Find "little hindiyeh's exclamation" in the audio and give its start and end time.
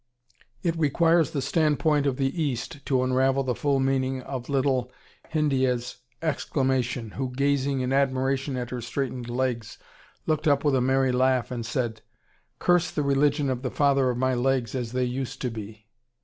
4.49-7.11